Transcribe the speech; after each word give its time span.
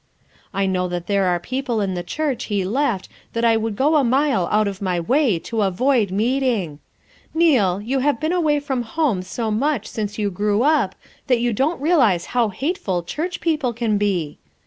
I 0.51 0.65
know 0.65 0.87
that 0.87 1.05
there 1.05 1.25
are 1.25 1.39
people 1.39 1.79
in 1.79 1.93
the 1.93 2.01
FOUR 2.01 2.01
MOTHERS 2.01 2.09
AT 2.09 2.09
CHAUTAUQUA 2.09 2.33
33 2.33 2.35
church 2.35 2.43
he 2.45 2.65
left 2.65 3.09
that 3.33 3.45
I 3.45 3.55
would 3.55 3.75
go 3.75 3.97
a 3.97 4.03
mile 4.03 4.47
out 4.51 4.67
of 4.67 4.81
my 4.81 4.99
way 4.99 5.37
to 5.37 5.61
avoid 5.61 6.09
meeting. 6.09 6.79
Neal, 7.35 7.79
you 7.79 7.99
have 7.99 8.19
been 8.19 8.33
away 8.33 8.59
from 8.59 8.81
home 8.81 9.21
so 9.21 9.51
much 9.51 9.85
since 9.85 10.17
you 10.17 10.31
grew 10.31 10.63
up 10.63 10.95
that 11.27 11.39
you 11.39 11.53
don't 11.53 11.79
realize 11.79 12.25
how 12.33 12.49
hateful 12.49 13.03
church 13.03 13.41
people 13.41 13.73
can 13.73 13.99
be! 13.99 14.39